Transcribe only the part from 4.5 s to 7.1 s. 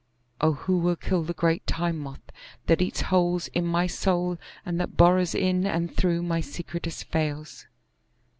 and that burrows in and through my secretest